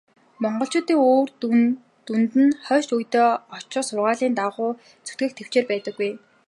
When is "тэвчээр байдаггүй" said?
5.35-6.11